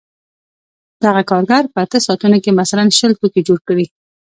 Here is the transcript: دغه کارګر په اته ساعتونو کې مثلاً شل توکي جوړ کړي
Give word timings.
دغه 1.03 1.21
کارګر 1.29 1.63
په 1.73 1.79
اته 1.85 1.97
ساعتونو 2.05 2.37
کې 2.43 2.57
مثلاً 2.59 2.83
شل 2.97 3.11
توکي 3.19 3.41
جوړ 3.47 3.59
کړي 3.67 3.85